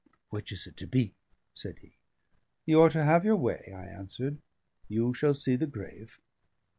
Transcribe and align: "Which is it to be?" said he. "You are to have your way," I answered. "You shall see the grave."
"Which 0.31 0.51
is 0.51 0.65
it 0.65 0.77
to 0.77 0.87
be?" 0.87 1.13
said 1.53 1.77
he. 1.77 1.91
"You 2.65 2.81
are 2.81 2.89
to 2.89 3.03
have 3.03 3.23
your 3.23 3.35
way," 3.35 3.71
I 3.71 3.85
answered. 3.85 4.39
"You 4.87 5.13
shall 5.13 5.35
see 5.35 5.55
the 5.55 5.67
grave." 5.67 6.17